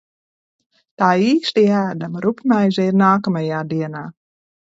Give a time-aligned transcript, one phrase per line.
[1.01, 4.05] Tā īsti ēdama rupjmaize ir nākamajā dienā.